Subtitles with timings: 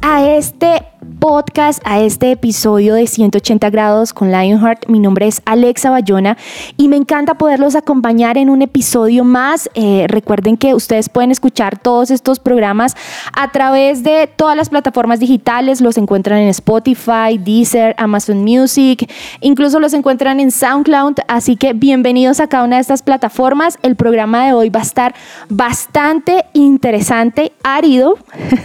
[0.00, 0.89] a este
[1.20, 4.88] podcast, a este episodio de 180 grados con Lionheart.
[4.88, 6.38] Mi nombre es Alexa Bayona
[6.78, 9.68] y me encanta poderlos acompañar en un episodio más.
[9.74, 12.96] Eh, recuerden que ustedes pueden escuchar todos estos programas
[13.34, 15.82] a través de todas las plataformas digitales.
[15.82, 19.08] Los encuentran en Spotify, Deezer, Amazon Music,
[19.42, 21.18] incluso los encuentran en SoundCloud.
[21.28, 23.78] Así que bienvenidos a cada una de estas plataformas.
[23.82, 25.14] El programa de hoy va a estar
[25.50, 28.16] bastante interesante, árido,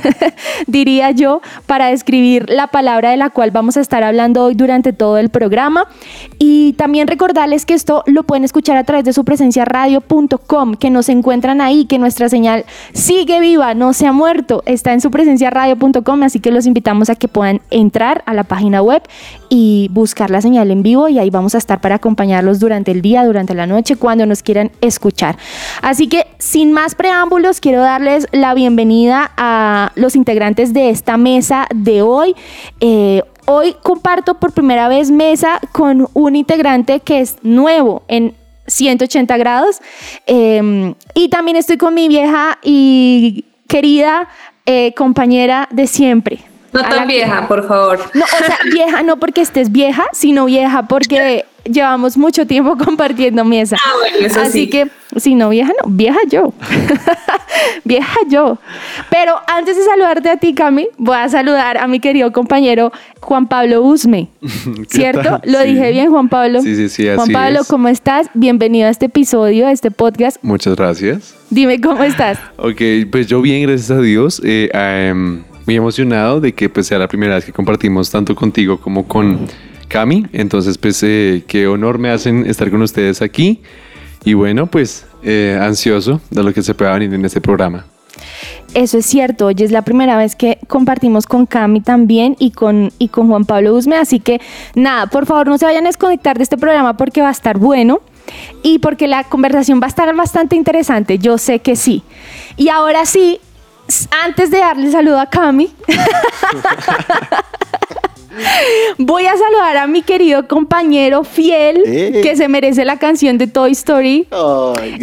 [0.67, 4.93] diría yo, para describir la palabra de la cual vamos a estar hablando hoy durante
[4.93, 5.87] todo el programa.
[6.39, 10.89] Y también recordarles que esto lo pueden escuchar a través de su presencia radio.com, que
[10.89, 15.11] nos encuentran ahí, que nuestra señal sigue viva, no se ha muerto, está en su
[15.11, 19.03] presencia radio.com, así que los invitamos a que puedan entrar a la página web
[19.49, 23.01] y buscar la señal en vivo y ahí vamos a estar para acompañarlos durante el
[23.01, 25.37] día, durante la noche, cuando nos quieran escuchar.
[25.81, 31.67] Así que sin más preámbulos, quiero darles la bienvenida a los integrantes de esta mesa
[31.73, 32.34] de hoy.
[32.79, 38.35] Eh, hoy comparto por primera vez mesa con un integrante que es nuevo en
[38.67, 39.79] 180 grados.
[40.25, 44.27] Em, y también estoy con mi vieja y querida
[44.65, 46.39] eh, compañera de siempre.
[46.73, 47.99] No tan vieja, por favor.
[48.13, 53.45] No, o sea, vieja no porque estés vieja, sino vieja porque llevamos mucho tiempo compartiendo
[53.45, 53.77] mesa.
[53.85, 56.53] Ah, bueno, eso Así que, si no vieja, no, vieja yo.
[57.83, 58.57] vieja yo.
[59.09, 63.47] Pero antes de saludarte a ti, Cami, voy a saludar a mi querido compañero Juan
[63.47, 64.29] Pablo Usme.
[64.87, 65.39] ¿Cierto?
[65.43, 66.61] Lo dije bien, Juan Pablo.
[66.61, 67.07] Sí, sí, sí.
[67.07, 68.29] Así Juan Pablo, ¿cómo estás?
[68.33, 70.37] Bienvenido a este episodio, a este podcast.
[70.41, 71.35] Muchas gracias.
[71.49, 72.37] Dime cómo estás.
[72.57, 72.81] Ok,
[73.11, 74.41] pues yo bien, gracias a Dios.
[74.43, 78.79] Eh, em, muy emocionado de que pues sea la primera vez que compartimos tanto contigo
[78.79, 79.47] como con
[79.87, 80.25] Cami.
[80.33, 83.61] Entonces, pues, eh, qué honor me hacen estar con ustedes aquí.
[84.25, 87.85] Y bueno, pues, eh, ansioso de lo que se pueda venir en este programa.
[88.73, 92.91] Eso es cierto, hoy es la primera vez que compartimos con Cami también y con,
[92.99, 94.41] y con Juan Pablo Usme, así que
[94.73, 97.57] nada, por favor no se vayan a desconectar de este programa porque va a estar
[97.57, 98.01] bueno
[98.63, 102.03] y porque la conversación va a estar bastante interesante, yo sé que sí.
[102.57, 103.39] Y ahora sí,
[104.23, 105.73] antes de darle saludo a Cami,
[108.97, 112.19] Voy a saludar a mi querido compañero fiel eh.
[112.21, 114.27] que se merece la canción de Toy Story.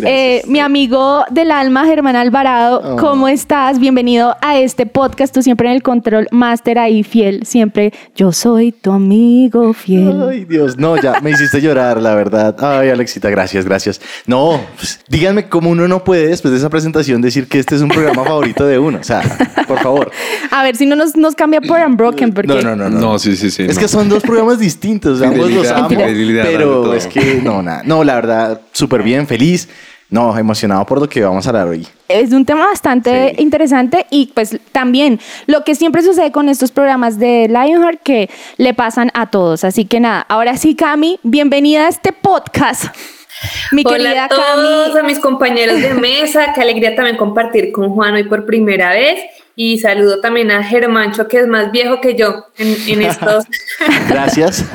[0.04, 2.82] Eh, mi amigo del alma, Germán Alvarado.
[2.84, 2.96] Oh.
[2.96, 3.78] ¿Cómo estás?
[3.78, 5.34] Bienvenido a este podcast.
[5.34, 7.46] Tú siempre en el control master ahí, fiel.
[7.46, 10.22] Siempre yo soy tu amigo fiel.
[10.28, 12.54] Ay, Dios, no, ya me hiciste llorar, la verdad.
[12.58, 14.00] Ay, Alexita, gracias, gracias.
[14.26, 17.82] No, pues, díganme cómo uno no puede después de esa presentación decir que este es
[17.82, 18.98] un programa favorito de uno.
[19.00, 19.22] O sea,
[19.66, 20.10] por favor.
[20.50, 22.32] A ver si no nos, nos cambia por Unbroken.
[22.32, 22.48] Porque...
[22.48, 22.90] No, no, no.
[22.90, 23.00] no.
[23.00, 23.64] no sí, sí, sí.
[23.64, 27.82] Es que son dos programas distintos, ambos los amo, pero es que no, nada.
[27.84, 29.68] No, la verdad, súper bien, feliz.
[30.12, 31.86] No, emocionado por lo que vamos a hablar hoy.
[32.06, 37.18] Es un tema bastante interesante y pues también lo que siempre sucede con estos programas
[37.18, 38.28] de Lionheart que
[38.58, 39.64] le pasan a todos.
[39.64, 42.94] Así que nada, ahora sí, Cami, bienvenida a este podcast.
[43.72, 48.14] Mi Hola a todos, a mis compañeros de mesa, qué alegría también compartir con Juan
[48.14, 49.20] hoy por primera vez.
[49.54, 53.44] Y saludo también a Germancho, que es más viejo que yo en, estos.
[54.08, 54.64] Gracias.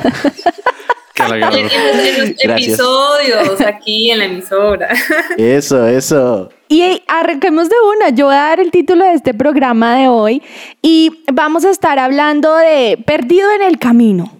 [1.26, 4.88] en, los episodios aquí en la emisora.
[5.36, 6.50] Eso, eso.
[6.68, 8.10] Y arranquemos de una.
[8.10, 10.42] Yo voy a dar el título de este programa de hoy
[10.82, 14.30] y vamos a estar hablando de Perdido en el Camino.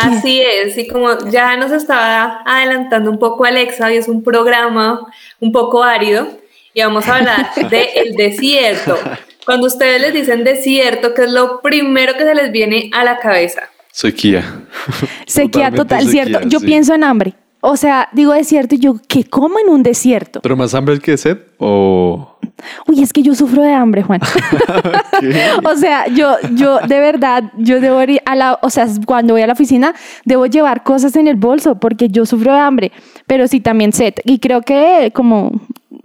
[0.00, 5.00] Así es, y como ya nos estaba adelantando un poco Alexa, y es un programa
[5.40, 6.28] un poco árido,
[6.74, 8.96] y vamos a hablar del desierto.
[9.44, 13.18] Cuando ustedes les dicen desierto, ¿qué es lo primero que se les viene a la
[13.18, 13.62] cabeza?
[13.90, 14.44] Sequía.
[15.26, 16.40] Sequía total, cierto.
[16.46, 17.34] Yo pienso en hambre.
[17.60, 20.40] O sea, digo desierto y yo, ¿qué como en un desierto?
[20.40, 22.37] ¿Pero más hambre que sed o...?
[22.86, 24.20] Uy, es que yo sufro de hambre, Juan.
[25.64, 29.42] o sea, yo, yo de verdad, yo debo ir a la, o sea, cuando voy
[29.42, 29.94] a la oficina,
[30.24, 32.92] debo llevar cosas en el bolso porque yo sufro de hambre,
[33.26, 34.14] pero sí también sed.
[34.24, 35.52] Y creo que como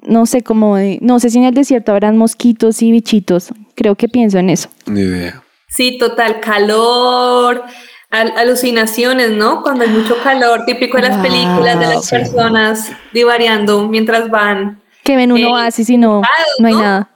[0.06, 3.54] no sé cómo, no sé si en el desierto habrán mosquitos y bichitos.
[3.76, 4.70] Creo que pienso en eso.
[4.86, 5.42] Ni idea.
[5.70, 7.64] Sí, total calor.
[8.12, 9.64] al- alucinaciones, ¿no?
[9.64, 14.83] Cuando hay mucho calor, típico de las películas de las personas divariando mientras van.
[15.04, 16.22] Que ven un Eh, oasis y no,
[16.60, 16.82] no hay ¿no?
[16.82, 17.10] nada.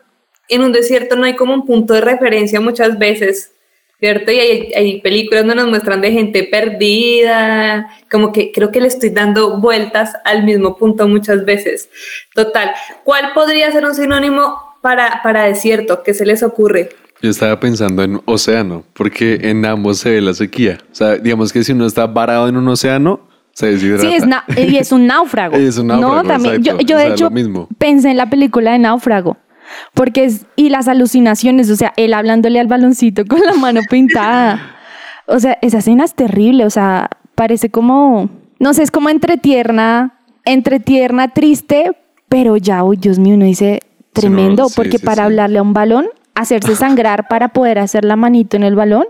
[0.50, 3.52] En un desierto no hay como un punto de referencia muchas veces,
[4.00, 4.32] ¿cierto?
[4.32, 8.88] Y hay, hay películas donde nos muestran de gente perdida, como que creo que le
[8.88, 11.90] estoy dando vueltas al mismo punto muchas veces.
[12.34, 12.72] Total,
[13.04, 16.04] ¿cuál podría ser un sinónimo para, para desierto?
[16.04, 16.90] ¿Qué se les ocurre?
[17.22, 20.78] Yo estaba pensando en océano, porque en ambos se ve la sequía.
[20.92, 24.02] O sea, digamos que si uno está varado en un océano, se deshidrata.
[24.04, 25.56] Sí, es na- y es un náufrago.
[25.56, 26.62] Es un náufrago, No, también.
[26.64, 26.86] Yo, exacto.
[26.86, 27.68] yo O de sea, hecho lo mismo.
[27.80, 29.38] pensé en la película de Náufrago.
[29.96, 34.74] Porque es, y las alucinaciones, o sea, él hablándole al baloncito con la mano pintada.
[35.30, 39.36] O sea, esa escena es terrible, o sea, parece como, no sé, es como entre
[39.36, 41.92] tierna, entre tierna, triste,
[42.30, 43.82] pero ya, uy, Dios mío, uno dice
[44.14, 45.22] tremendo, no, sí, porque sí, para sí.
[45.24, 49.04] hablarle a un balón, hacerse sangrar para poder hacer la manito en el balón,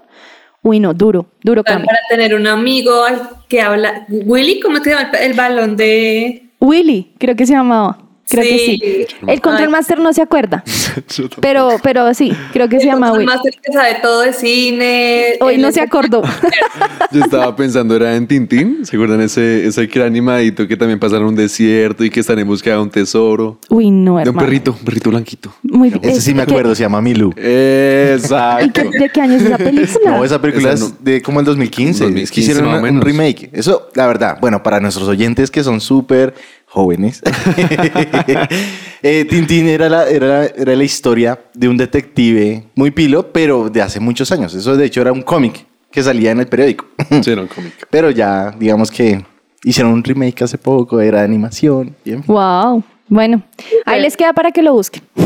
[0.63, 1.95] uy, no, duro, duro Para cambio.
[2.09, 4.05] tener un amigo al que habla.
[4.09, 6.49] Willy, ¿cómo se llama el, el balón de.?
[6.59, 7.97] Willy, creo que se llamaba.
[8.29, 9.05] Creo que Sí.
[9.27, 9.71] El Control Ay.
[9.71, 10.63] Master no se acuerda,
[11.41, 13.25] pero, pero sí, creo que se llama El Willy.
[13.25, 15.25] máster que sabe todo de cine.
[15.39, 16.23] Hoy no se acordó.
[17.11, 18.85] Yo estaba pensando, era en Tintín.
[18.85, 22.37] ¿Se acuerdan ese, ese que era animadito que también pasaron un desierto y que están
[22.39, 23.59] en búsqueda de un tesoro?
[23.69, 24.39] Uy, no, De un hermano.
[24.45, 25.53] perrito, un perrito blanquito.
[25.63, 27.29] Muy Ese sí me ¿qué- acuerdo, se llama Milu.
[27.29, 28.81] ¿Y qué- Exacto.
[28.91, 30.11] ¿De qué año es esa película?
[30.17, 32.03] No, esa película Esa es de como el 2015.
[32.03, 33.49] 2015 es que hicieron un- remake.
[33.53, 36.33] Eso, la verdad, bueno, para nuestros oyentes que son súper
[36.67, 37.21] jóvenes,
[39.01, 43.69] eh, Tintín era la, era, la- era la historia de un detective muy pilo, pero
[43.69, 44.53] de hace muchos años.
[44.53, 46.85] Eso de hecho era un cómic que salía en el periódico.
[47.21, 47.73] Sí, era un cómic.
[47.89, 49.25] pero ya, digamos que
[49.63, 51.95] hicieron un remake hace poco, era de animación.
[52.05, 52.33] y en fin.
[52.33, 52.83] Wow.
[53.09, 53.41] Bueno,
[53.85, 55.01] ahí les queda para que lo busquen.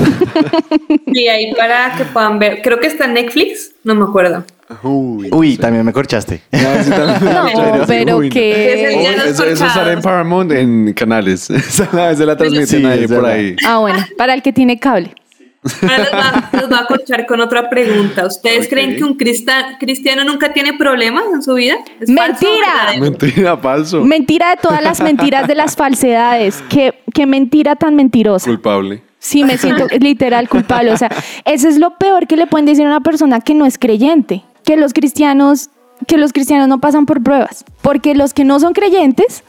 [1.14, 2.62] Sí, ahí para que puedan ver.
[2.62, 4.46] Creo que está en Netflix, no me acuerdo.
[4.83, 6.41] Uy, también me corchaste.
[6.51, 6.59] No,
[7.88, 8.33] pero Uy, no.
[8.33, 8.73] que...
[8.73, 10.01] Ese ya los Eso, eso sale en.
[10.01, 11.50] Paramount en canales.
[11.50, 13.56] Esa la- transmiten Sí, ahí por ahí.
[13.65, 15.13] Ah, bueno, para el que tiene cable.
[15.83, 18.25] Ahora les va, les va a corchar con otra pregunta.
[18.25, 21.75] ¿Ustedes creen que un crista- cristiano nunca tiene problemas en su vida?
[22.00, 23.00] ¿Es falso o ¡Mentira!
[23.00, 24.01] Mentira, falso.
[24.03, 26.63] Mentira de todas las mentiras de las falsedades.
[26.68, 28.47] Qué, qué mentira tan mentirosa.
[28.50, 29.03] Culpable.
[29.19, 30.91] Sí, me siento literal culpable.
[30.94, 31.12] O sea,
[31.45, 34.41] eso es lo peor que le pueden decir a una persona que no es creyente.
[34.71, 35.69] Que los cristianos,
[36.07, 37.65] que los cristianos no pasan por pruebas.
[37.81, 39.44] Porque los que no son creyentes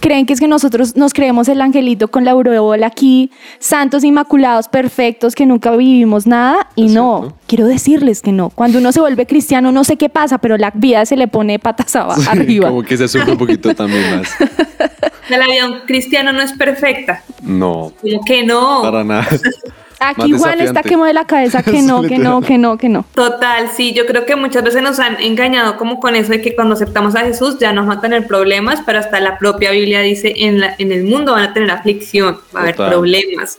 [0.00, 3.30] creen que es que nosotros nos creemos el angelito con la aureola aquí,
[3.60, 6.68] santos inmaculados, perfectos, que nunca vivimos nada.
[6.74, 7.38] Y no, cierto.
[7.46, 8.50] quiero decirles que no.
[8.50, 11.60] Cuando uno se vuelve cristiano, no sé qué pasa, pero la vida se le pone
[11.60, 12.70] patas arriba.
[12.70, 14.28] Como que se sube un poquito también más.
[15.28, 17.22] La vida cristiano no es perfecta.
[17.42, 18.82] No, Como que no.
[18.82, 19.28] para nada.
[20.00, 20.88] Aquí Juan está desafiante.
[20.88, 23.04] que mueve la cabeza que no, que no, que no, que no.
[23.14, 26.54] Total, sí, yo creo que muchas veces nos han engañado como con eso de que
[26.54, 30.00] cuando aceptamos a Jesús ya no vamos a tener problemas, pero hasta la propia Biblia
[30.00, 32.92] dice en, la, en el mundo van a tener aflicción, va a haber Total.
[32.92, 33.58] problemas.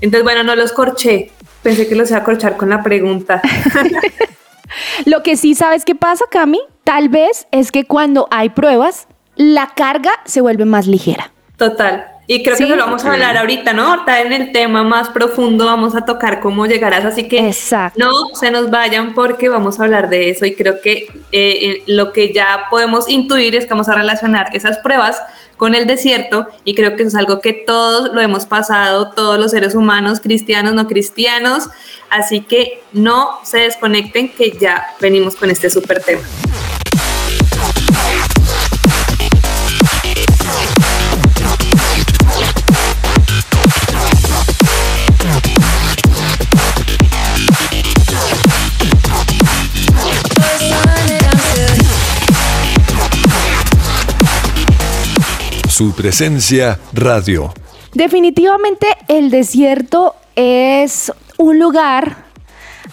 [0.00, 1.30] Entonces, bueno, no los corché,
[1.62, 3.40] pensé que los iba a corchar con la pregunta.
[5.04, 9.72] Lo que sí sabes que pasa, Cami, tal vez es que cuando hay pruebas, la
[9.74, 11.32] carga se vuelve más ligera.
[11.56, 12.11] Total.
[12.34, 12.66] Y creo Sí.
[12.66, 13.90] que lo vamos a hablar ahorita, ¿no?
[13.92, 17.46] Ahorita en el tema más profundo vamos a tocar cómo llegar a eso, así que
[17.46, 17.98] Exacto.
[17.98, 21.82] no se nos vayan porque vamos a hablar de eso y creo que eh, eh,
[21.86, 25.20] lo que ya podemos intuir es que vamos a relacionar esas pruebas
[25.58, 29.38] con el desierto y creo que eso es algo que todos lo hemos pasado, todos
[29.38, 31.68] los seres humanos, cristianos, no cristianos,
[32.08, 36.22] así que no se desconecten que ya venimos con este súper tema.
[55.72, 57.50] Su presencia radio.
[57.94, 62.24] Definitivamente el desierto es un lugar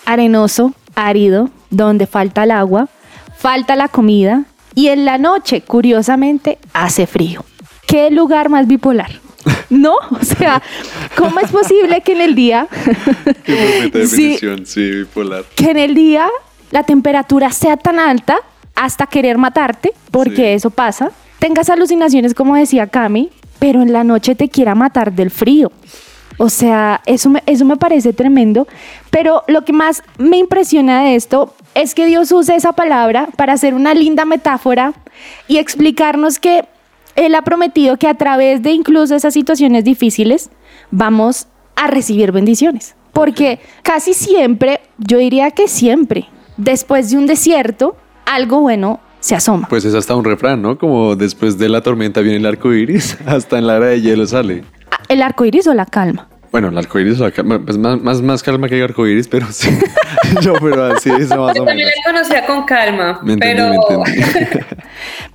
[0.05, 2.87] arenoso, árido, donde falta el agua,
[3.37, 4.45] falta la comida
[4.75, 7.43] y en la noche, curiosamente, hace frío.
[7.85, 9.11] ¿Qué lugar más bipolar?
[9.69, 9.95] ¿No?
[10.11, 10.61] O sea,
[11.17, 12.65] ¿cómo es posible que en el día,
[13.43, 13.55] Qué
[13.91, 14.23] perfecta Sí.
[14.37, 15.43] definición, sí, bipolar.
[15.53, 16.29] que en el día
[16.71, 18.37] la temperatura sea tan alta
[18.73, 20.43] hasta querer matarte, porque Sí.
[20.43, 23.29] eso pasa, tengas alucinaciones como decía Cami,
[23.59, 25.71] pero en la noche te quiera matar del frío.
[26.37, 28.65] O sea, eso me, eso me parece tremendo,
[29.09, 33.53] pero lo que más me impresiona de esto es que Dios usa esa palabra para
[33.53, 34.93] hacer una linda metáfora
[35.49, 36.65] y explicarnos que
[37.17, 40.49] Él ha prometido que a través de incluso esas situaciones difíciles
[40.91, 42.95] vamos a recibir bendiciones.
[43.11, 49.67] Porque casi siempre, yo diría que siempre, después de un desierto, algo bueno se asoma.
[49.69, 50.77] Pues es hasta un refrán, ¿no?
[50.77, 54.25] Como después de la tormenta viene el arco iris, hasta en la era de hielo
[54.25, 54.63] sale.
[54.91, 56.27] Ah, ¿El arco iris o la calma?
[56.51, 59.27] Bueno, el arco iris, la calma, pues más, más, más calma que el arco iris,
[59.27, 59.69] pero sí.
[60.41, 61.93] Yo, pero así es más Yo o también menos.
[62.05, 63.75] la conocía con calma, Me entendí, pero me
[64.15, 64.59] entendí.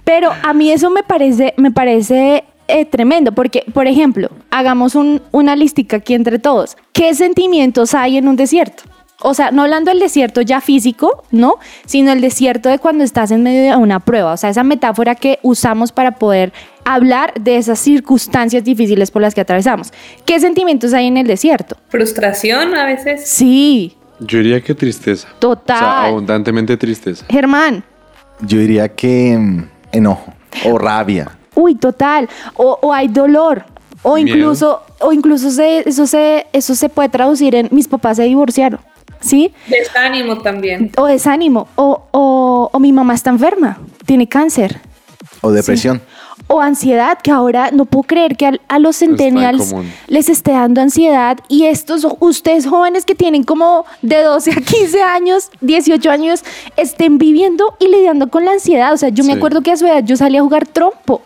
[0.04, 5.22] Pero a mí eso me parece, me parece eh, tremendo, porque, por ejemplo, hagamos un-
[5.32, 6.76] una listica aquí entre todos.
[6.92, 8.82] ¿Qué sentimientos hay en un desierto?
[9.20, 11.54] O sea, no hablando del desierto ya físico, ¿no?
[11.86, 14.32] Sino el desierto de cuando estás en medio de una prueba.
[14.32, 16.52] O sea, esa metáfora que usamos para poder
[16.84, 19.92] hablar de esas circunstancias difíciles por las que atravesamos.
[20.26, 21.76] ¿Qué sentimientos hay en el desierto?
[21.88, 23.26] frustración a veces.
[23.26, 25.28] Sí, Yo diría que tristeza.
[25.38, 25.76] Total.
[25.76, 27.24] O sea, abundantemente tristeza.
[27.30, 27.82] Germán.
[28.40, 30.32] Yo diría que mm, enojo
[30.66, 31.30] o rabia.
[31.54, 32.28] Uy, total.
[32.56, 33.64] O, o hay dolor.
[34.02, 34.36] O Miedo.
[34.36, 38.80] incluso, o incluso se- eso, se, eso se puede traducir en mis papás se divorciaron.
[39.24, 39.52] ¿Sí?
[39.68, 40.90] Desánimo también.
[40.96, 41.66] O desánimo.
[41.76, 43.78] O, o, o mi mamá está enferma.
[44.04, 44.80] Tiene cáncer.
[45.40, 46.02] O depresión.
[46.46, 49.72] O ansiedad, que ahora no puedo creer que al- a, los centennials
[50.08, 51.38] les esté dando ansiedad.
[51.48, 56.44] Y estos, ustedes jóvenes que tienen como de 12 a 15 años, 18 años,
[56.76, 58.92] estén viviendo y lidiando con la ansiedad.
[58.92, 61.22] O sea, yo me acuerdo que a su edad yo salía a jugar trompo.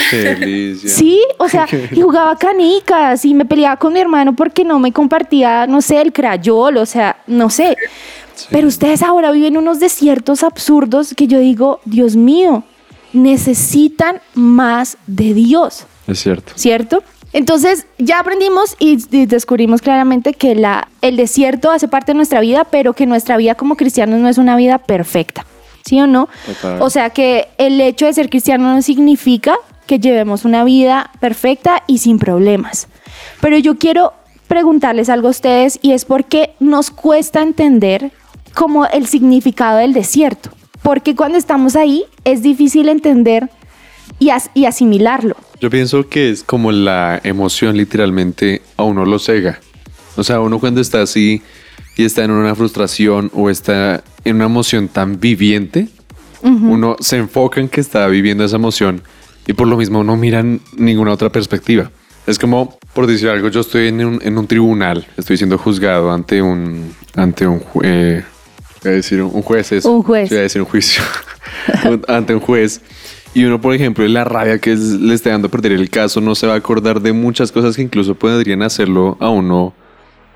[0.12, 0.90] Delicia.
[0.90, 4.92] Sí, o sea, y jugaba canicas y me peleaba con mi hermano porque no me
[4.92, 7.76] compartía, no sé, el crayol, o sea, no sé.
[8.50, 12.64] Pero ustedes ahora viven unos desiertos absurdos que yo digo, Dios mío,
[13.12, 16.52] necesitan más de Dios, Es cierto.
[16.56, 17.02] ¿cierto?
[17.32, 22.40] Entonces ya aprendimos y, y descubrimos claramente que la, el desierto hace parte de nuestra
[22.40, 25.46] vida, pero que nuestra vida como cristianos no es una vida perfecta,
[25.84, 26.28] ¿sí o no?
[26.46, 26.82] Total.
[26.82, 31.82] O sea que el hecho de ser cristiano no significa que llevemos una vida perfecta
[31.86, 32.88] y sin problemas.
[33.40, 34.12] Pero yo quiero
[34.48, 38.10] preguntarles algo a ustedes y es por qué nos cuesta entender
[38.54, 40.50] como el significado del desierto.
[40.82, 43.48] Porque cuando estamos ahí es difícil entender
[44.18, 45.36] y, as- y asimilarlo.
[45.60, 49.60] Yo pienso que es como la emoción literalmente a uno lo cega.
[50.16, 51.40] O sea, uno cuando está así
[51.96, 55.88] y está en una frustración o está en una emoción tan viviente,
[56.42, 59.02] uno se enfoca en que está viviendo esa emoción
[59.46, 61.90] y por lo mismo no miran ninguna otra perspectiva.
[62.26, 66.12] Es como, por decir algo, yo estoy en un, en un tribunal, estoy siendo juzgado
[66.12, 68.22] ante un, ante un, eh,
[68.84, 69.90] voy a decir un juez, eso.
[69.90, 70.28] Un juez.
[70.30, 71.02] Voy a decir un juicio,
[72.08, 72.80] ante un juez.
[73.34, 76.20] Y uno, por ejemplo, la rabia que es- le esté dando a perder el caso,
[76.20, 79.74] no se va a acordar de muchas cosas que incluso podrían hacerlo a uno,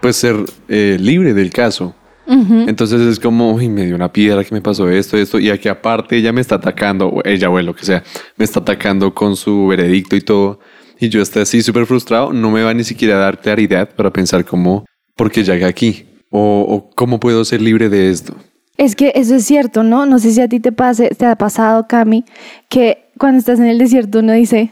[0.00, 0.36] pues ser
[0.68, 1.94] eh, libre del caso.
[2.26, 5.68] Entonces es como, uy, me dio una piedra que me pasó esto, esto, y aquí
[5.68, 8.02] aparte ella me está atacando, o ella o lo que sea,
[8.36, 10.58] me está atacando con su veredicto y todo,
[10.98, 14.12] y yo estoy así súper frustrado, no me va ni siquiera a dar claridad para
[14.12, 18.34] pensar cómo, por qué llegué aquí, o, o cómo puedo ser libre de esto.
[18.76, 20.04] Es que eso es cierto, ¿no?
[20.04, 22.24] No sé si a ti te, pase, te ha pasado, Cami,
[22.68, 24.70] que cuando estás en el desierto uno dice,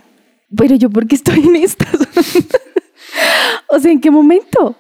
[0.55, 1.95] pero yo por qué estoy en estas?
[3.69, 4.77] o sea, ¿en qué momento?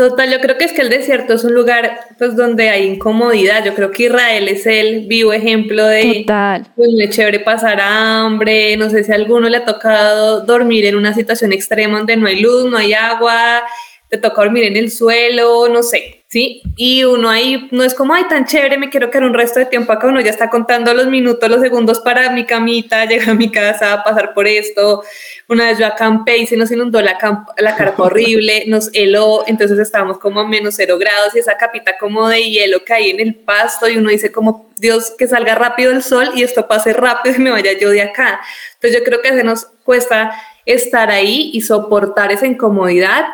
[0.00, 3.62] Total, yo creo que es que el desierto es un lugar pues donde hay incomodidad.
[3.62, 6.66] Yo creo que Israel es el vivo ejemplo de Total.
[6.74, 10.96] pues es chévere pasar hambre, no sé si a alguno le ha tocado dormir en
[10.96, 13.62] una situación extrema donde no hay luz, no hay agua,
[14.08, 16.62] te toca dormir en el suelo, no sé, ¿sí?
[16.76, 19.66] Y uno ahí no es como, ay, tan chévere, me quiero quedar un resto de
[19.66, 23.34] tiempo acá, uno ya está contando los minutos, los segundos para mi camita, llegar a
[23.34, 25.02] mi casa, pasar por esto.
[25.48, 27.18] Una vez yo acampé y se nos inundó la,
[27.58, 31.98] la carpa horrible, nos heló, entonces estábamos como a menos cero grados y esa capita
[31.98, 35.90] como de hielo caí en el pasto y uno dice como, Dios, que salga rápido
[35.90, 38.40] el sol y esto pase rápido y me vaya yo de acá.
[38.74, 40.30] Entonces yo creo que se nos cuesta
[40.64, 43.24] estar ahí y soportar esa incomodidad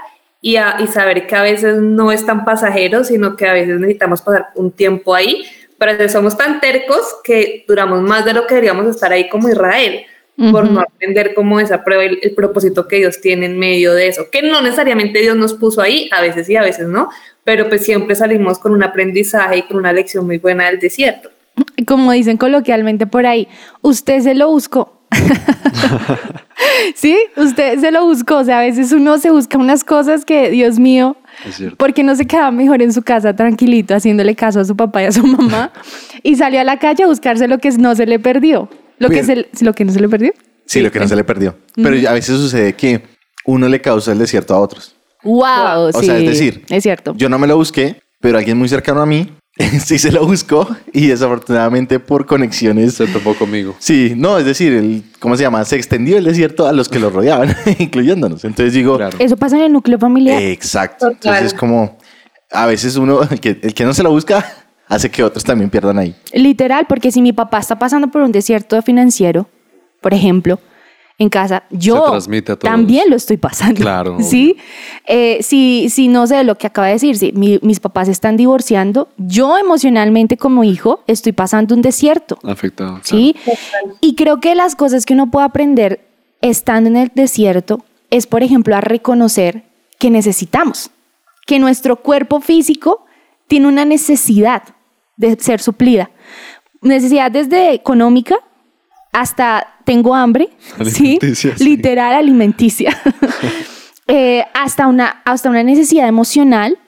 [0.47, 3.81] y, a- y saber que a veces no es tan pasajero, sino que a veces
[3.81, 5.45] necesitamos pasar un tiempo ahí,
[5.79, 9.29] pero a veces somos tan tercos que duramos más de lo que deberíamos estar ahí
[9.29, 10.03] como Israel,
[10.53, 14.07] por no aprender como esa prueba, el, el propósito que Dios tiene en medio de
[14.09, 17.09] eso, que no necesariamente Dios nos puso ahí, a veces sí, a veces no,
[17.43, 21.31] pero pues siempre salimos con un aprendizaje y con una lección muy buena del desierto.
[21.87, 23.49] Como dicen coloquialmente por ahí,
[23.81, 24.96] usted se lo buscó.
[26.95, 28.39] sí, usted se lo buscó.
[28.39, 31.77] O sea, a veces uno se busca unas cosas que, Dios mío, Es cierto.
[31.77, 35.03] ¿por qué no se quedaba mejor en su casa tranquilito haciéndole caso a su papá
[35.03, 35.73] y a su mamá?
[36.23, 38.69] y salió a la calle a buscarse lo que no se le perdió.
[38.99, 40.33] Lo que, se, lo que no se le perdió.
[40.65, 41.57] Sí, lo que no se le perdió.
[41.75, 43.03] Pero a veces sucede que
[43.45, 44.97] uno le causa el desierto a otros.
[45.23, 46.07] Wow, O sí.
[46.07, 47.15] sea, es decir, es cierto.
[47.17, 49.29] Yo no me lo busqué, pero alguien muy cercano a mí
[49.85, 52.95] sí se lo buscó y desafortunadamente por conexiones.
[52.95, 53.75] Se topó conmigo.
[53.79, 55.65] Sí, no, es decir, el, ¿cómo se llama?
[55.65, 58.45] Se extendió el desierto a los que lo rodeaban, incluyéndonos.
[58.45, 59.17] Entonces digo, Claro.
[59.19, 60.41] Eso pasa en el núcleo familiar.
[60.43, 61.07] exacto.
[61.11, 61.17] Total.
[61.35, 61.97] Entonces es como,
[62.51, 64.45] a veces uno, el que, el que no se lo busca,
[64.89, 66.15] hace que otros también pierdan ahí.
[66.33, 69.49] Literal, porque si mi papá está pasando por un desierto financiero,
[70.01, 70.61] por ejemplo,
[71.19, 72.13] en casa, yo
[72.61, 73.81] también lo estoy pasando.
[73.81, 74.57] Claro, ¿Sí?
[75.07, 78.37] Eh, si, si no sé lo que acaba de decir, si mi- mis papás están
[78.37, 82.39] divorciando, yo emocionalmente como hijo estoy pasando un desierto.
[82.43, 83.01] Afectado.
[83.03, 83.35] ¿Sí?
[84.03, 86.07] Y creo que las cosas que uno puede aprender
[86.43, 89.65] estando en el desierto es, por ejemplo, a reconocer
[89.99, 90.91] que necesitamos,
[91.47, 93.07] que nuestro cuerpo físico
[93.49, 94.63] tiene una necesidad
[95.17, 96.11] de ser suplida.
[96.83, 98.37] Necesidad desde económica
[99.17, 100.51] hasta tengo hambre,
[100.85, 101.19] ¿sí?
[101.59, 102.97] Literal alimenticia.
[104.09, 106.79] Eh, hasta, una, hasta una necesidad emocional,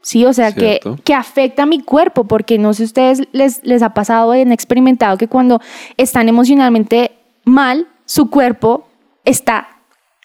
[0.00, 0.24] ¿sí?
[0.24, 3.82] O sea, que, que afecta a mi cuerpo, porque no sé si ustedes les, les
[3.82, 5.60] ha pasado, han experimentado que cuando
[5.98, 7.10] están emocionalmente
[7.44, 8.88] mal, su cuerpo
[9.26, 9.68] está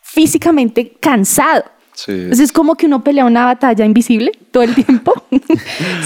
[0.01, 1.65] físicamente cansado.
[1.97, 2.11] Sí.
[2.11, 5.13] Entonces es como que uno pelea una batalla invisible todo el tiempo.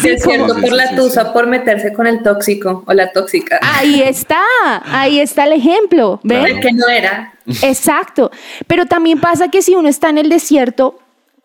[0.01, 3.59] Sí, por sí, la sí, tusa por meterse con el tóxico o la tóxica.
[3.61, 4.41] ahí está,
[4.85, 6.45] ahí está el ejemplo, ¿ven?
[6.45, 7.33] El que no era.
[7.61, 8.31] Exacto.
[8.67, 10.99] Pero también pasa que si uno está en el desierto,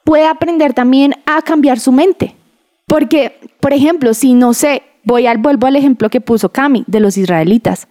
[0.04, 2.36] puede aprender también a cambiar su mente.
[2.86, 7.00] Porque, por ejemplo, si no sé, voy al, vuelvo al ejemplo que puso Cami de
[7.00, 7.88] los israelitas.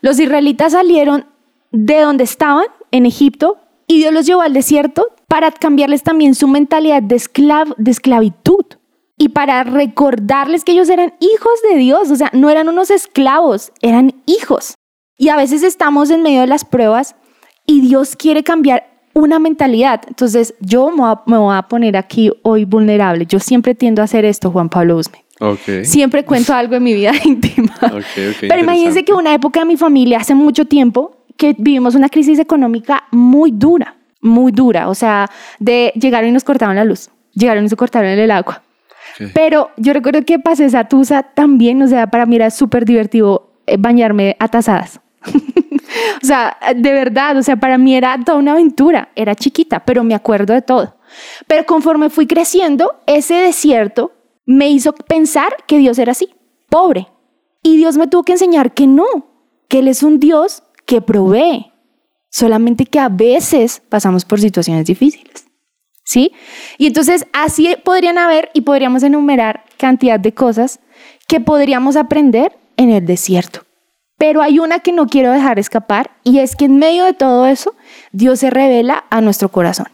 [0.00, 1.26] Los israelitas salieron
[1.70, 6.46] de donde estaban, en Egipto, y Dios los llevó al desierto para cambiarles también su
[6.46, 8.66] mentalidad de, esclav- de esclavitud
[9.16, 13.72] y para recordarles que ellos eran hijos de Dios, o sea, no eran unos esclavos,
[13.80, 14.74] eran hijos.
[15.16, 17.16] Y a veces estamos en medio de las pruebas
[17.66, 20.02] y Dios quiere cambiar una mentalidad.
[20.06, 23.24] Entonces, yo me voy a, poner aquí hoy vulnerable.
[23.24, 25.24] Yo siempre tiendo a hacer esto, Juan Pablo Usme.
[25.40, 25.84] Ok.
[25.84, 27.74] Siempre cuento algo de mi vida íntima.
[27.84, 31.94] Ok, ok, Pero imagínense que una época de mi familia, hace mucho tiempo, que vivimos
[31.94, 34.88] una crisis económica muy dura, muy dura.
[34.88, 38.62] O sea, de llegaron y nos cortaron la luz, llegaron y nos cortaron el agua.
[39.34, 43.52] Pero yo recuerdo que pasé esa tusa también, o sea, para mí era súper divertido
[43.66, 45.00] eh, bañarme a tazadas.
[46.22, 49.10] o sea, de verdad, o sea, para mí era toda una aventura.
[49.14, 50.96] Era chiquita, pero me acuerdo de todo.
[51.46, 54.12] Pero conforme fui creciendo, ese desierto
[54.46, 56.34] me hizo pensar que Dios era así,
[56.68, 57.08] pobre.
[57.62, 59.06] Y Dios me tuvo que enseñar que no,
[59.68, 61.71] que Él es un Dios que provee.
[62.32, 65.44] Solamente que a veces pasamos por situaciones difíciles.
[66.02, 66.32] ¿Sí?
[66.78, 70.80] Y entonces así podrían haber y podríamos enumerar cantidad de cosas
[71.28, 73.60] que podríamos aprender en el desierto.
[74.16, 77.46] Pero hay una que no quiero dejar escapar y es que en medio de todo
[77.46, 77.74] eso,
[78.12, 79.86] Dios se revela a nuestro corazón.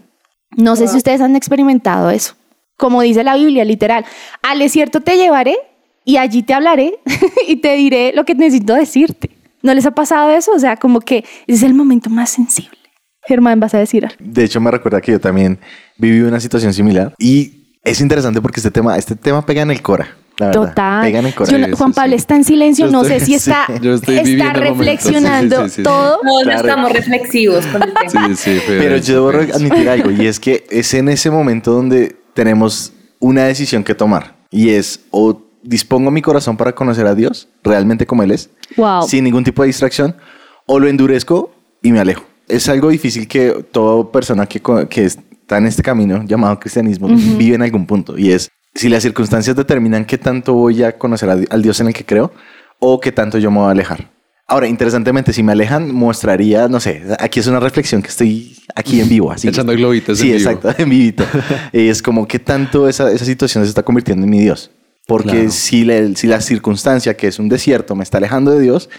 [0.57, 2.35] No sé si ustedes han experimentado eso.
[2.77, 4.05] Como dice la Biblia, literal,
[4.43, 5.57] al desierto te llevaré
[6.05, 7.01] y allí te hablaré
[7.49, 9.38] y te diré lo que necesito decirte.
[9.63, 10.53] ¿No les ha pasado eso?
[10.53, 12.79] O sea, como que es el momento más sensible.
[13.27, 14.17] Germán, vas a decir algo.
[14.21, 15.59] De hecho, me recuerda que yo también
[15.99, 19.83] viví una situación similar y es interesante porque este tema, este tema pega en el
[19.83, 20.09] cora.
[20.39, 21.03] La Total.
[21.05, 21.51] Pega en el cora.
[21.51, 24.13] Yo no- Sí, Juan Pablo está en silencio, Yo no estoy- sé si está, sí.
[24.33, 25.83] Está reflexionando Sí, sí, sí, sí.
[25.83, 26.21] todo.
[26.23, 26.61] No, no Claro.
[26.61, 28.29] estamos reflexivos con el tema.
[28.29, 31.73] Sí, sí, fue Pero yo debo admitir algo y es que es en ese momento
[31.73, 37.15] donde tenemos una decisión que tomar y es o dispongo mi corazón para conocer a
[37.15, 39.03] Dios realmente como Él es, Wow.
[39.09, 40.15] sin ningún tipo de distracción,
[40.67, 41.51] o lo endurezco
[41.83, 42.25] y me alejo.
[42.49, 47.55] Es algo difícil que toda persona que, que está en este camino llamado cristianismo vive
[47.57, 51.37] en algún punto y es si las circunstancias determinan qué tanto voy a conocer a
[51.51, 52.33] al Dios en el que creo
[52.79, 54.11] o qué tanto yo me voy a alejar.
[54.51, 58.99] Ahora, interesantemente, si me alejan, mostraría, no sé, aquí es una reflexión que estoy aquí
[58.99, 59.47] en vivo, así.
[59.49, 60.51] Echando globitos Sí, en vivo.
[60.51, 61.25] exacto, en vivito.
[61.73, 64.71] Es como qué tanto esa, esa situación se está convirtiendo en mi Dios.
[65.09, 65.51] Porque Claro.
[65.51, 68.91] si, la, si la circunstancia, que es un desierto, me está alejando de Dios,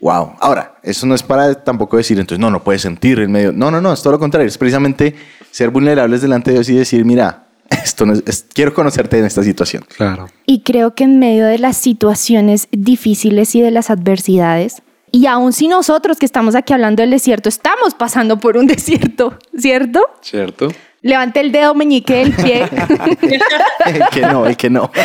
[0.00, 0.34] wow.
[0.40, 3.50] Ahora, eso no es para tampoco decir, entonces, no, no puedes sentir en medio.
[3.52, 4.46] No, no, no, es todo lo contrario.
[4.46, 5.16] Es precisamente
[5.50, 9.24] ser vulnerables delante de Dios y decir, mira, esto no es- es- quiero conocerte en
[9.24, 9.84] esta situación.
[9.96, 10.28] Claro.
[10.46, 15.52] Y creo que en medio de las situaciones difíciles y de las adversidades, y aun
[15.52, 20.02] si nosotros que estamos aquí hablando del desierto, estamos pasando por un desierto, ¿cierto?
[20.22, 20.68] ¿Cierto?
[21.02, 22.62] Levante el dedo meñique del pie.
[23.86, 24.90] el que no, el que no.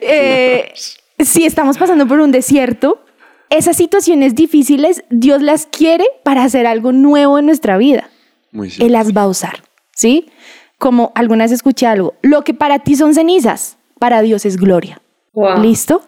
[0.00, 0.72] Eh,
[1.18, 3.04] si estamos pasando por un desierto,
[3.50, 8.08] esas situaciones difíciles, Dios las quiere para hacer algo nuevo en nuestra vida.
[8.50, 8.92] Muy Él cierto.
[8.92, 9.62] las va a usar,
[9.94, 10.30] ¿sí?
[10.78, 15.00] Como alguna vez escuché algo, lo que para ti son cenizas, para Dios es gloria.
[15.34, 15.60] Wow.
[15.60, 16.02] ¿Listo?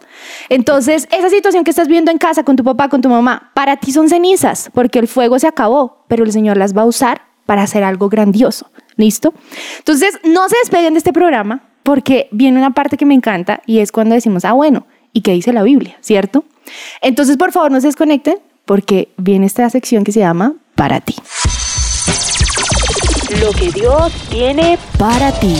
[0.48, 3.76] Entonces, esa situación que estás viendo en casa con tu papá, con tu mamá, para
[3.76, 7.33] ti son cenizas, porque el fuego se acabó, pero el Señor las va a usar
[7.46, 8.70] para hacer algo grandioso.
[8.96, 9.34] ¿Listo?
[9.78, 13.80] Entonces, no se despeguen de este programa, porque viene una parte que me encanta y
[13.80, 15.96] es cuando decimos, ah, bueno, ¿y qué dice la Biblia?
[16.00, 16.44] ¿Cierto?
[17.00, 21.14] Entonces, por favor, no se desconecten, porque viene esta sección que se llama Para ti.
[23.40, 25.56] Lo que Dios tiene para ti.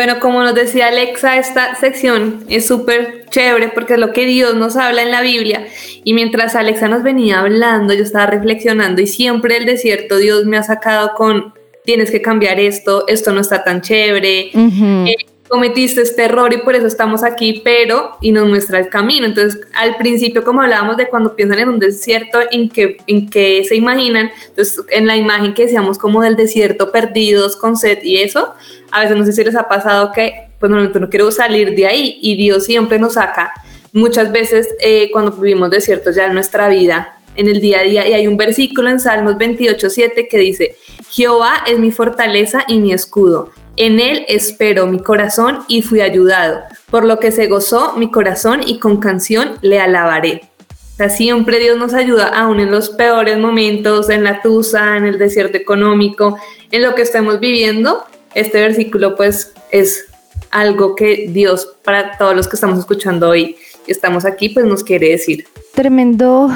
[0.00, 4.54] Bueno, como nos decía Alexa, esta sección es súper chévere porque es lo que Dios
[4.54, 5.66] nos habla en la Biblia.
[6.04, 10.56] Y mientras Alexa nos venía hablando, yo estaba reflexionando y siempre el desierto Dios me
[10.56, 11.52] ha sacado con,
[11.84, 15.16] tienes que cambiar esto, esto no está tan chévere, eh,
[15.50, 19.26] cometiste este error y por eso estamos aquí, pero, y nos muestra el camino.
[19.26, 23.64] Entonces, al principio, como hablábamos de cuando piensan en un desierto, en que, en que
[23.64, 28.18] se imaginan, entonces, en la imagen que decíamos como del desierto, perdidos, con sed y
[28.18, 28.54] eso,
[28.92, 31.86] a veces no sé si les ha pasado que, pues, no, no quiero salir de
[31.88, 33.52] ahí y Dios siempre nos saca.
[33.92, 38.08] Muchas veces eh, cuando vivimos desiertos ya en nuestra vida, en el día a día,
[38.08, 40.76] y hay un versículo en Salmos 28, 7 que dice,
[41.10, 43.50] Jehová es mi fortaleza y mi escudo.
[43.82, 48.60] En él espero mi corazón y fui ayudado, por lo que se gozó mi corazón
[48.62, 50.42] y con canción le alabaré.
[50.68, 55.06] O sea, siempre Dios nos ayuda, aún en los peores momentos, en la tusa, en
[55.06, 56.36] el desierto económico,
[56.70, 60.04] en lo que estemos viviendo, este versículo pues es
[60.50, 64.84] algo que Dios para todos los que estamos escuchando hoy y estamos aquí pues nos
[64.84, 65.46] quiere decir.
[65.74, 66.50] Tremendo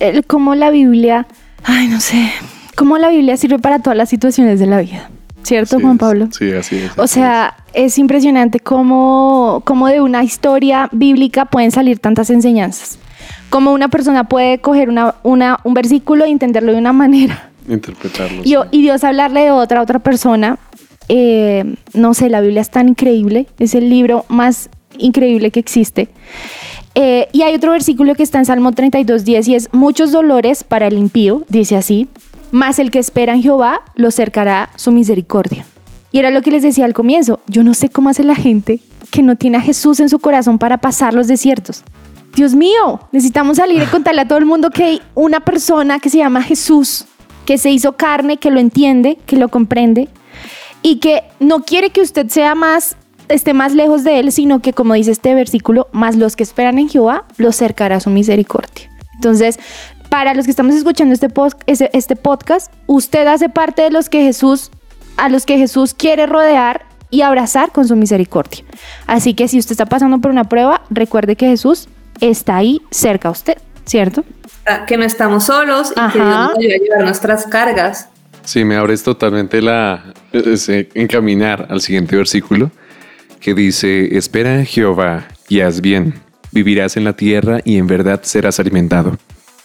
[0.00, 1.26] el cómo la Biblia,
[1.64, 2.30] ay no sé,
[2.76, 5.08] cómo la Biblia sirve para todas las situaciones de la vida.
[5.48, 6.28] ¿Cierto, Sí, Juan es- Pablo?
[6.38, 6.98] Sí, así es.
[6.98, 12.98] O así sea, es impresionante cómo, cómo de una historia bíblica pueden salir tantas enseñanzas.
[13.50, 17.72] Cómo una persona puede coger una, una, un versículo e entenderlo de una manera es.
[17.74, 18.42] interpretarlo.
[18.44, 18.56] y, sí.
[18.72, 20.58] y Dios hablarle de otra a otra persona.
[21.08, 26.08] Eh, no sé, la Biblia es tan increíble, es el libro más increíble que existe.
[26.94, 30.64] Eh, y hay otro versículo que está en Salmo 32, 10 y es muchos dolores
[30.64, 32.08] para el impío, dice así,
[32.50, 35.64] mas el que espera en Jehová lo cercará su misericordia.
[36.10, 38.80] Y era lo que les decía al comienzo, yo no sé cómo hace la gente
[39.10, 41.84] que no tiene a Jesús en su corazón para pasar los desiertos.
[42.34, 46.10] Dios mío, necesitamos salir y contarle a todo el mundo que hay una persona que
[46.10, 47.06] se llama Jesús,
[47.44, 50.08] que se hizo carne, que lo entiende, que lo comprende
[50.82, 52.96] y que no quiere que usted sea más
[53.28, 56.78] esté más lejos de él, sino que como dice este versículo, más los que esperan
[56.78, 58.90] en Jehová los cercará su misericordia.
[59.14, 59.58] Entonces,
[60.10, 64.08] para los que estamos escuchando este, post- este, este podcast, usted hace parte de los
[64.08, 64.70] que Jesús
[65.16, 68.62] a los que Jesús quiere rodear y abrazar con su misericordia.
[69.06, 71.88] Así que si usted está pasando por una prueba, recuerde que Jesús
[72.20, 74.22] está ahí cerca a usted, ¿cierto?
[74.66, 76.12] Ah, Que no estamos solos y que Ajá.
[76.14, 78.08] Dios nos ayuda a llevar nuestras cargas.
[78.44, 82.70] Sí, me abres totalmente la ese encaminar al siguiente versículo
[83.40, 86.14] que dice, espera en Jehová y haz bien,
[86.52, 89.16] vivirás en la tierra y en verdad serás alimentado.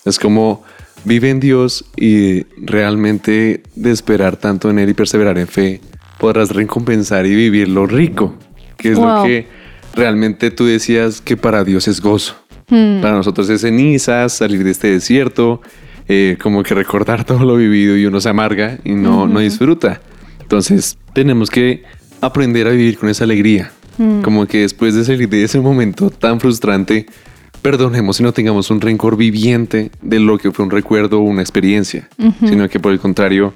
[0.06, 0.64] Es como
[1.06, 5.82] vive en Dios y realmente de esperar tanto en Él y perseverar en fe,
[6.20, 8.36] podrás recompensar y vivir lo rico,
[8.78, 9.48] que es lo que
[9.96, 12.36] realmente tú decías que para Dios es gozo.
[12.70, 13.02] Hmm.
[13.02, 15.62] Para nosotros es cenizas, salir de este desierto,
[16.08, 20.02] eh, como que recordar todo lo vivido y uno se amarga y no, no disfruta.
[20.42, 21.84] Entonces tenemos que
[22.22, 23.72] aprender a vivir con esa alegría.
[24.24, 27.06] Como que después de salir de ese momento tan frustrante,
[27.64, 31.42] perdonemos y no tengamos un rencor viviente de lo que fue un recuerdo o una
[31.42, 32.08] experiencia,
[32.46, 33.54] sino que por el contrario,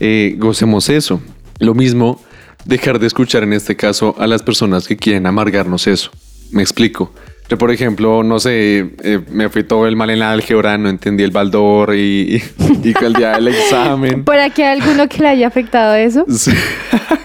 [0.00, 1.22] eh, gocemos eso.
[1.60, 2.20] Lo mismo,
[2.66, 6.10] dejar de escuchar en este caso a las personas que quieren amargarnos eso.
[6.50, 7.12] Me explico.
[7.48, 10.88] Yo, por ejemplo, no sé, eh, me fui todo el mal en la álgebra, no
[10.88, 12.42] entendí el baldor y,
[12.82, 14.24] y, el día del examen.
[14.24, 16.24] ¿Por aquí hay alguno que le haya afectado eso?
[16.34, 16.50] Sí.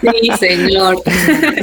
[0.00, 0.96] Sí, Señor.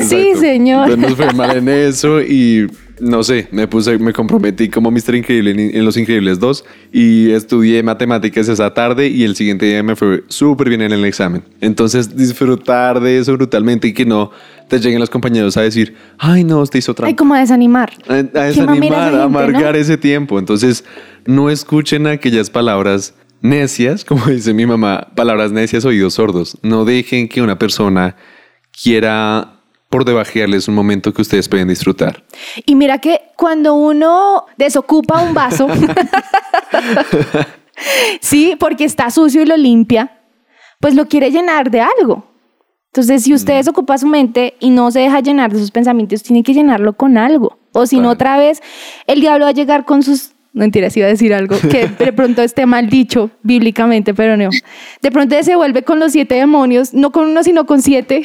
[0.08, 0.92] Sí, señor.
[0.92, 2.68] Entonces nos fue mal en eso y
[3.00, 5.16] no sé, me puse, me comprometí como Mr.
[5.16, 9.84] Increíble en, en Los Increíbles 2 y estudié matemáticas esa tarde y el siguiente día
[9.84, 11.44] me fue súper bien en el examen.
[11.62, 14.32] Entonces disfrutar de eso brutalmente y que no
[14.68, 17.16] te lleguen los compañeros a decir, ay no, te hizo Hay trampa.
[17.16, 17.92] como a desanimar.
[18.08, 19.80] A, desanimar, esa a amargar ¿no?
[19.80, 20.40] ese tiempo.
[20.40, 20.84] Entonces,
[21.26, 26.58] no escuchen aquellas palabras necias, como dice mi mamá, palabras necias, oídos sordos.
[26.64, 28.16] No dejen que una persona
[28.82, 29.57] quiera
[29.90, 32.24] por debajearles un momento que ustedes pueden disfrutar.
[32.66, 35.68] Y mira que cuando uno desocupa un vaso,
[38.22, 40.22] sí, porque está sucio y lo limpia,
[40.80, 42.28] pues lo quiere llenar de algo.
[42.88, 46.42] Entonces, si usted desocupa su mente y no se deja llenar de sus pensamientos, tiene
[46.42, 47.60] que llenarlo con algo.
[47.74, 48.62] O si no, otra vez
[49.06, 50.34] el diablo va a llegar con sus...
[50.58, 54.50] Mentiras, iba a decir algo que de pronto esté mal dicho bíblicamente, pero no.
[55.02, 58.24] De pronto se vuelve con los siete demonios, no con uno, sino con siete,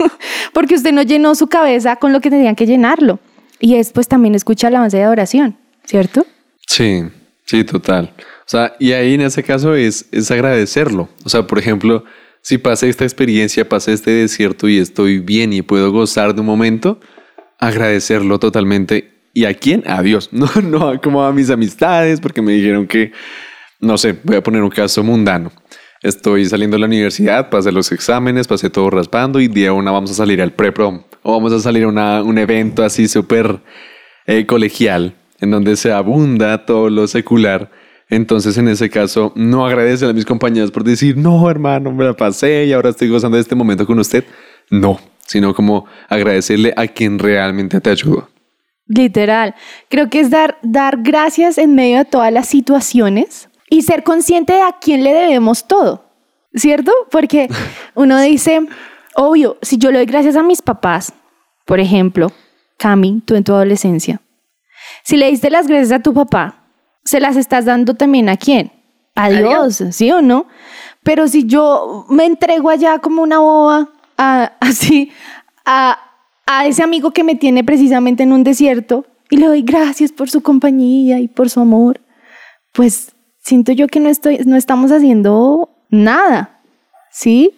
[0.52, 3.18] porque usted no llenó su cabeza con lo que tenían que llenarlo.
[3.58, 6.26] Y es pues también escucha alabanza y adoración, ¿cierto?
[6.66, 7.02] Sí,
[7.44, 8.12] sí, total.
[8.18, 11.08] O sea, y ahí en ese caso es, es agradecerlo.
[11.24, 12.04] O sea, por ejemplo,
[12.42, 16.46] si pasé esta experiencia, pasé este desierto y estoy bien y puedo gozar de un
[16.46, 17.00] momento,
[17.58, 19.19] agradecerlo totalmente.
[19.32, 19.82] ¿Y a quién?
[19.86, 20.30] A Dios.
[20.32, 23.12] No, no como a mis amistades, porque me dijeron que,
[23.80, 25.52] no sé, voy a poner un caso mundano.
[26.02, 30.10] Estoy saliendo de la universidad, pasé los exámenes, pasé todo raspando y día una vamos
[30.10, 33.60] a salir al pre-prom o vamos a salir a una- un evento así súper
[34.26, 37.70] eh, colegial en donde se abunda todo lo secular.
[38.08, 42.14] Entonces, en ese caso, no agradece a mis compañeros por decir, no, hermano, me la
[42.14, 44.24] pasé y ahora estoy gozando de este momento con usted.
[44.70, 48.29] No, sino como agradecerle a quien realmente te ayudó.
[48.92, 49.54] Literal.
[49.88, 54.52] Creo que es dar, dar gracias en medio de todas las situaciones y ser consciente
[54.54, 56.04] de a quién le debemos todo,
[56.54, 56.90] ¿cierto?
[57.10, 57.48] Porque
[57.94, 58.66] uno dice,
[59.14, 61.12] obvio, si yo le doy gracias a mis papás,
[61.66, 62.32] por ejemplo,
[62.78, 64.20] Cami, tú en tu adolescencia,
[65.04, 66.64] si le diste las gracias a tu papá,
[67.04, 68.72] se las estás dando también a quién?
[69.14, 70.46] A Dios, ¿sí o no?
[71.04, 75.12] Pero si yo me entrego allá como una boba, a- así,
[75.64, 76.09] a,
[76.52, 80.28] a ese amigo que me tiene precisamente en un desierto y le doy gracias por
[80.28, 82.00] su compañía y por su amor,
[82.72, 86.60] pues siento yo que no, estoy, no estamos haciendo nada,
[87.12, 87.52] ¿sí?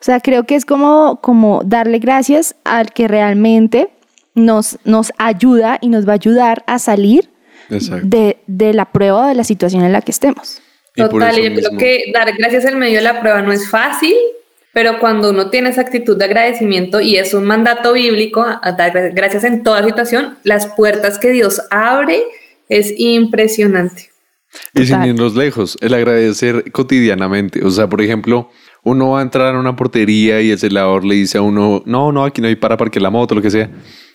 [0.00, 3.90] O sea, creo que es como, como darle gracias al que realmente
[4.34, 7.28] nos, nos ayuda y nos va a ayudar a salir
[8.02, 10.62] de, de la prueba o de la situación en la que estemos.
[10.96, 14.14] Total, yo creo mismo- que dar gracias en medio de la prueba no es fácil,
[14.72, 18.44] pero cuando uno tiene esa actitud de agradecimiento y es un mandato bíblico,
[19.12, 22.22] gracias en toda situación, las puertas que Dios abre
[22.68, 24.10] es impresionante.
[24.74, 27.64] Y sin irnos lejos, el agradecer cotidianamente.
[27.64, 28.50] O sea, por ejemplo,
[28.82, 32.10] uno va a entrar a una portería y el celador le dice a uno, no,
[32.12, 33.70] no, aquí no hay para parquear la moto, lo que sea.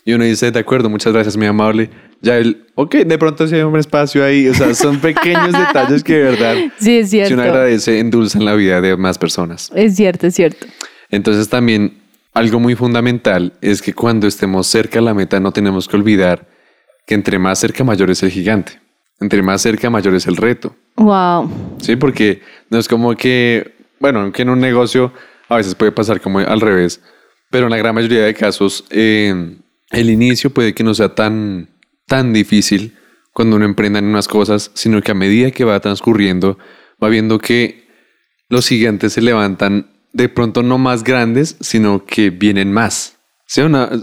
[0.08, 1.90] Y uno dice, de acuerdo, muchas gracias, muy amable.
[2.22, 4.48] Ya él, ok, de pronto si hay un espacio ahí.
[4.48, 7.42] O sea, son pequeños detalles que de verdad, Sí, es si uno cierto.
[7.44, 9.72] agradece, endulzan la vida de más personas.
[9.76, 10.68] Es cierto, es cierto.
[11.10, 11.98] Entonces también
[12.34, 16.48] algo muy fundamental es que cuando estemos cerca a la meta no tenemos que olvidar
[17.08, 18.80] que entre más cerca mayor es el gigante.
[19.20, 20.76] Entre más cerca mayor es el reto.
[20.98, 21.50] Wow.
[21.82, 25.12] Sí, porque no es como que, bueno, aunque en un negocio
[25.50, 27.02] a veces puede pasar como al revés,
[27.50, 29.56] pero en la gran mayoría de casos eh,
[29.96, 31.70] el inicio puede que no sea tan,
[32.06, 32.98] tan difícil
[33.34, 36.58] cuando uno emprenda en unas cosas, sino que a medida que va transcurriendo
[37.02, 37.88] va viendo que
[38.50, 43.18] los gigantes se levantan de pronto no más grandes, sino que vienen más.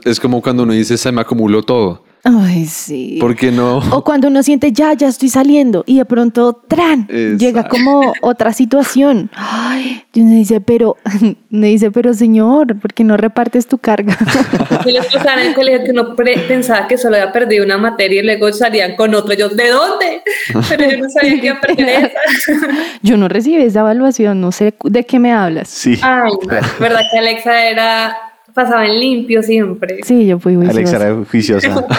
[0.04, 2.04] Es como cuando uno dice, se me acumuló todo.
[2.24, 3.16] Ay, sí.
[3.20, 3.78] ¿Por qué no?
[3.78, 7.08] O cuando uno siente, ya, ya estoy saliendo y de pronto, ¡tran!
[7.08, 7.36] Exacto.
[7.38, 9.28] Llega como otra situación.
[9.34, 10.96] Ay, y uno dice, pero,
[11.50, 14.16] me dice, pero señor, ¿por qué no repartes tu carga?
[14.84, 18.22] Yo les pasaba en el colegio que uno pensaba que solo había perdido una materia
[18.22, 19.34] y luego salían con otra.
[19.34, 20.22] Yo, ¿de dónde?
[20.68, 22.68] Pero yo no sabía que iba a perder esa.
[23.02, 25.68] Yo no recibí esa evaluación, no sé de qué me hablas.
[25.68, 25.98] Sí.
[26.02, 26.48] Ay, no.
[26.78, 29.98] verdad que Alexa era, pasaba en limpio siempre.
[30.04, 30.96] Sí, yo fui Alexa juiciosa.
[31.06, 31.86] era juiciosa.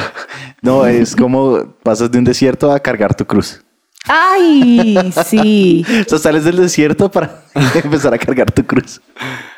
[0.61, 3.61] No, es como pasas de un desierto a cargar tu cruz.
[4.07, 5.85] Ay, sí.
[6.05, 7.41] O sea, sales del desierto para
[7.83, 9.01] empezar a cargar tu cruz.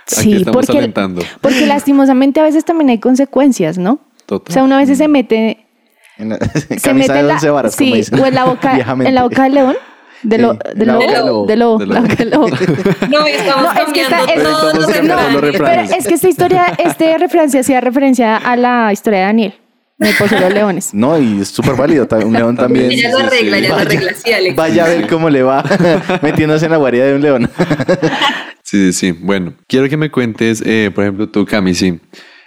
[0.07, 1.21] Sí, porque, alentando.
[1.41, 3.99] porque lastimosamente a veces también hay consecuencias, ¿no?
[4.25, 4.51] Total.
[4.51, 5.65] O sea, una vez se mete
[6.17, 8.33] En la- se camisa mete de en la, once varas, como sí, dicen o en
[8.35, 9.75] la boca, en la boca del león,
[10.23, 10.99] de lo, de lo,
[11.45, 12.47] de lo, del lobo.
[13.09, 15.41] No, estamos No, es que cambiando.
[15.41, 19.53] Pero es que esta historia, este referencia hacía referencia a la historia de Daniel,
[19.97, 20.93] de Pozo de los Leones.
[20.93, 22.07] No, y es súper válido.
[22.23, 22.91] Un león también.
[22.91, 23.63] Ella lo arregla, sí.
[23.63, 23.81] ella lo Vaya.
[23.81, 24.55] arregla, sí, Alex.
[24.55, 25.63] Vaya a ver cómo le va
[26.21, 27.49] metiéndose en la guarida de un león.
[28.63, 29.11] Sí, sí, sí.
[29.11, 31.99] Bueno, quiero que me cuentes, eh, por ejemplo, tú, Cami, sí.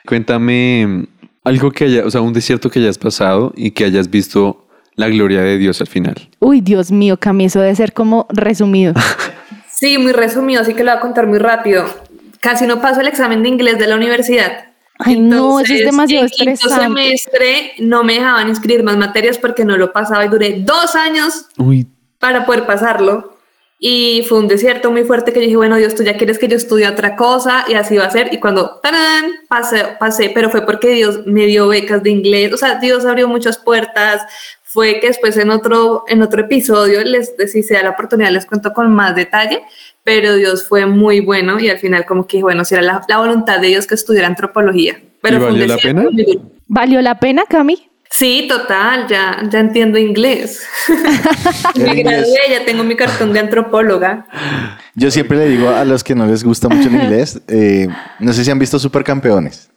[0.06, 1.06] Cuéntame
[1.44, 4.67] algo que haya, o sea, un desierto que hayas pasado y que hayas visto
[4.98, 6.28] la gloria de Dios al final.
[6.40, 8.92] Uy, Dios mío, Cami, eso debe ser como resumido.
[9.70, 11.84] Sí, muy resumido, así que lo voy a contar muy rápido.
[12.40, 14.64] Casi no paso el examen de inglés de la universidad.
[14.98, 16.84] Ay, no, eso es demasiado en quinto estresante.
[16.84, 21.46] semestre no me dejaban inscribir más materias porque no lo pasaba y duré dos años
[21.58, 21.86] Uy,
[22.18, 23.37] para poder pasarlo.
[23.80, 26.48] Y fue un desierto muy fuerte que yo dije, bueno, Dios, tú ya quieres que
[26.48, 28.34] yo estudie otra cosa y así va a ser.
[28.34, 29.26] Y cuando ¡tarán!
[29.48, 32.52] pasé, pasé, pero fue porque Dios me dio becas de inglés.
[32.52, 34.22] O sea, Dios abrió muchas puertas.
[34.64, 38.46] Fue que después en otro, en otro episodio, les, si se da la oportunidad, les
[38.46, 39.62] cuento con más detalle.
[40.02, 43.18] Pero Dios fue muy bueno y al final como que, bueno, si era la, la
[43.18, 45.00] voluntad de Dios que estudiara antropología.
[45.22, 46.04] Pero ¿Y fue un valió la pena?
[46.66, 47.87] ¿Valió la pena, Cami?
[48.10, 50.62] Sí, total, ya, ya entiendo inglés.
[51.76, 54.26] Me gradué, ya tengo mi cartón de antropóloga.
[54.94, 58.32] Yo siempre le digo a los que no les gusta mucho el inglés, eh, no
[58.32, 59.70] sé si han visto Supercampeones.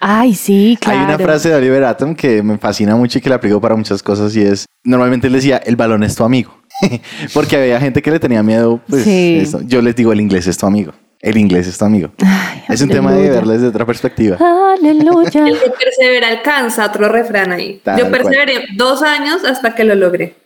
[0.00, 0.98] Ay, sí, claro.
[0.98, 3.76] Hay una frase de Oliver Atom que me fascina mucho y que la aplico para
[3.76, 6.58] muchas cosas y es, normalmente él decía, el balón es tu amigo.
[7.32, 9.38] Porque había gente que le tenía miedo, pues Sí.
[9.40, 9.60] eso.
[9.64, 10.92] yo les digo, el inglés es tu amigo.
[11.20, 12.10] El inglés es tu amigo.
[12.24, 14.36] Ay, es un tema de verlo desde otra perspectiva.
[14.38, 15.46] Aleluya.
[15.48, 17.80] El que persevera alcanza, otro refrán ahí.
[17.82, 18.22] Tal Yo cual.
[18.22, 20.36] perseveré dos años hasta que lo logré.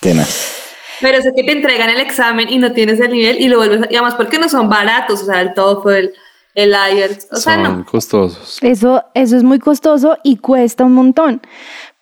[0.00, 0.58] Tenaz.
[1.00, 3.82] Pero es que te entregan el examen y no tienes el nivel y lo vuelves,
[3.82, 6.10] a- y además porque no son baratos, o sea, el TOEFL,
[6.54, 7.84] el IELTS, o sea, Son no.
[7.84, 8.58] costosos.
[8.62, 11.42] Eso, eso es muy costoso y cuesta un montón.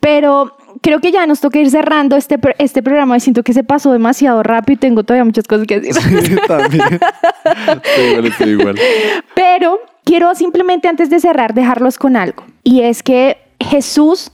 [0.01, 3.64] Pero creo que ya nos toca ir cerrando este, este programa y siento que se
[3.64, 6.40] pasó demasiado rápido y tengo todavía muchas cosas que decir.
[6.47, 6.83] También.
[7.45, 8.79] Estoy igual, estoy igual.
[9.35, 12.45] Pero quiero simplemente antes de cerrar dejarlos con algo.
[12.64, 14.33] Y es que Jesús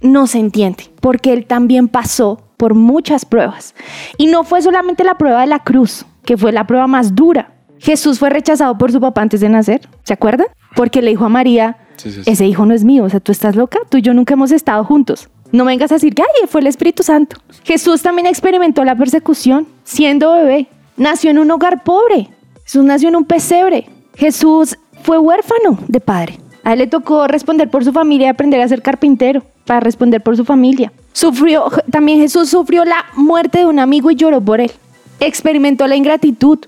[0.00, 3.74] nos entiende, porque Él también pasó por muchas pruebas.
[4.18, 7.52] Y no fue solamente la prueba de la cruz, que fue la prueba más dura.
[7.78, 10.46] Jesús fue rechazado por su papá antes de nacer, ¿se acuerdan?
[10.74, 12.30] Porque le dijo a María, Sí, sí, sí.
[12.30, 14.50] ese hijo no es mío, o sea, tú estás loca, tú y yo nunca hemos
[14.50, 15.28] estado juntos.
[15.52, 17.36] No vengas a decir que fue el Espíritu Santo.
[17.64, 20.68] Jesús también experimentó la persecución siendo bebé.
[20.96, 22.28] Nació en un hogar pobre.
[22.64, 23.88] Jesús nació en un pesebre.
[24.16, 26.38] Jesús fue huérfano de padre.
[26.64, 30.22] A él le tocó responder por su familia y aprender a ser carpintero para responder
[30.22, 30.92] por su familia.
[31.12, 34.72] Sufrió, también Jesús sufrió la muerte de un amigo y lloró por él.
[35.20, 36.58] Experimentó la ingratitud.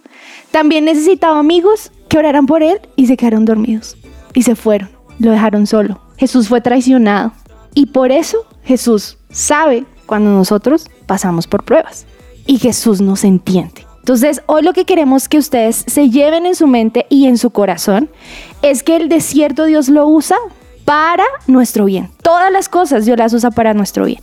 [0.50, 3.96] También necesitaba amigos que oraran por él y se quedaron dormidos.
[4.34, 4.88] Y se fueron,
[5.18, 6.00] lo dejaron solo.
[6.16, 7.32] Jesús fue traicionado.
[7.74, 12.04] Y por eso Jesús sabe cuando nosotros pasamos por pruebas.
[12.44, 13.86] Y Jesús nos entiende.
[14.00, 17.48] Entonces, hoy lo que queremos que ustedes se lleven en su mente y en su
[17.48, 18.10] corazón
[18.60, 20.36] es que el desierto Dios lo usa
[20.84, 22.10] para nuestro bien.
[22.22, 24.20] Todas las cosas Dios las usa para nuestro bien.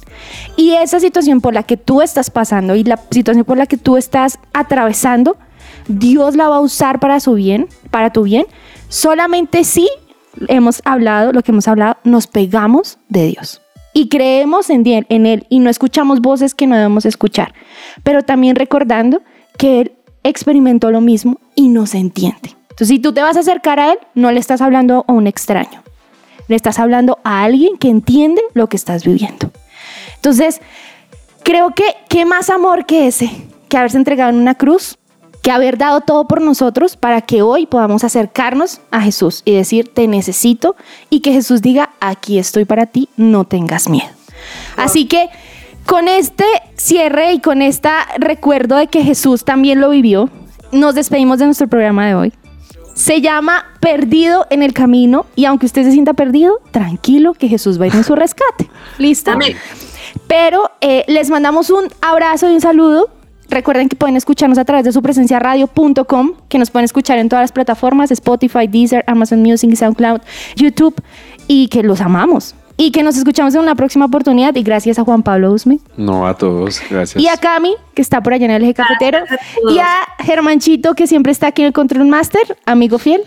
[0.56, 3.78] Y esa situación por la que tú estás pasando y la situación por la que
[3.78, 5.38] tú estás atravesando,
[5.88, 8.46] Dios la va a usar para su bien, para tu bien,
[8.90, 9.90] solamente si
[10.48, 13.62] hemos hablado, lo que hemos hablado, nos pegamos de Dios.
[13.98, 17.54] Y creemos en Él, en Él y no escuchamos voces que no debemos escuchar.
[18.04, 19.22] Pero también recordando
[19.58, 22.58] que Él experimentó lo mismo y nos entiende.
[22.64, 25.28] Entonces, si tú te vas a acercar a Él, no le estás hablando a un
[25.28, 25.82] extraño.
[26.50, 29.50] Le estás hablando a alguien que entiende lo que estás viviendo.
[30.16, 30.60] Entonces,
[31.44, 33.32] creo que qué más amor que ese,
[33.70, 34.98] que haberse entregado en una cruz,
[35.46, 39.94] que haber dado todo por nosotros para que hoy podamos acercarnos a Jesús y decir,
[39.94, 40.76] te necesito,
[41.12, 44.10] y que Jesús diga, aquí estoy para ti, no tengas miedo.
[44.76, 45.30] Así que
[45.86, 46.46] con este
[46.78, 50.32] cierre y con este recuerdo de que Jesús también lo vivió,
[50.72, 52.34] nos despedimos de nuestro programa de hoy.
[52.96, 57.80] Se llama Perdido en el Camino y aunque usted se sienta perdido, tranquilo que Jesús
[57.80, 58.68] va a ir en su rescate.
[58.98, 59.30] ¿Listo?
[59.30, 59.56] Amén.
[60.26, 63.12] Pero eh, les mandamos un abrazo y un saludo.
[63.50, 67.30] Recuerden que pueden escucharnos a través de su presencia radio.com, que nos pueden escuchar en
[67.30, 70.22] todas las plataformas, Spotify, Deezer, Amazon Music, SoundCloud,
[70.56, 70.96] YouTube,
[71.48, 72.56] y que los amamos.
[72.78, 74.54] Y que nos escuchamos en una próxima oportunidad.
[74.56, 75.80] Y gracias a Juan Pablo Usme.
[75.96, 76.82] No, a todos.
[76.90, 77.24] Gracias.
[77.24, 79.20] Y a Cami, que está por allá en el eje cafetero.
[79.20, 79.72] a.
[79.72, 83.22] Y a Germanchito, que siempre está aquí en el Control Master, amigo fiel.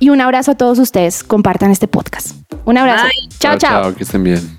[0.00, 1.22] Y un abrazo a todos ustedes.
[1.22, 2.34] Compartan este podcast.
[2.64, 3.04] Un abrazo.
[3.04, 3.28] Bye.
[3.38, 3.82] Chao, chao.
[3.82, 4.58] Chao, que estén bien.